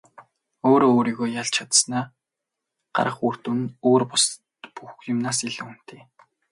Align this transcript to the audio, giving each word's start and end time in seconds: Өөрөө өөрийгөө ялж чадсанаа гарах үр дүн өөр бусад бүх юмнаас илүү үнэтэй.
Өөрөө 0.69 0.91
өөрийгөө 0.97 1.27
ялж 1.41 1.49
чадсанаа 1.55 2.03
гарах 2.95 3.17
үр 3.27 3.35
дүн 3.43 3.59
өөр 3.87 4.03
бусад 4.11 4.39
бүх 4.75 4.91
юмнаас 5.13 5.39
илүү 5.47 5.65
үнэтэй. 5.71 5.99